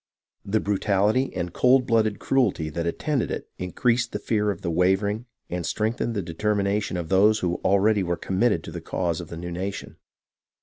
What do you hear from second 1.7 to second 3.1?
blooded cruelty that